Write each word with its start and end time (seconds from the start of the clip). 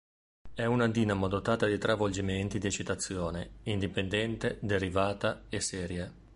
Era 0.55 0.67
una 0.67 0.87
dinamo 0.87 1.27
dotata 1.27 1.67
di 1.67 1.77
tre 1.77 1.91
avvolgimenti 1.91 2.57
di 2.57 2.65
eccitazione: 2.65 3.57
indipendente, 3.65 4.57
derivata 4.59 5.43
e 5.47 5.59
serie. 5.61 6.13